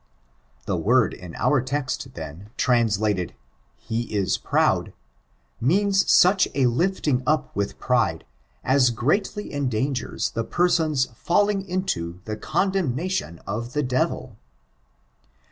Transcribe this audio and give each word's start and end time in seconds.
The 0.65 0.77
word 0.77 1.13
in 1.13 1.35
our 1.35 1.61
text, 1.61 2.15
then, 2.15 2.49
translated 2.57 3.35
''he 3.87 4.09
is 4.09 4.39
proud,'* 4.39 4.93
means 5.59 6.11
such 6.11 6.47
a 6.55 6.65
lifting 6.65 7.21
up 7.27 7.55
with 7.55 7.77
pride, 7.77 8.25
as 8.63 8.89
greatly 8.89 9.53
endangers 9.53 10.31
the 10.31 10.43
person's 10.43 11.05
falling 11.13 11.61
into 11.63 12.19
the 12.25 12.35
condemnation 12.35 13.41
of 13.45 13.73
the 13.73 13.83
devil. 13.83 14.37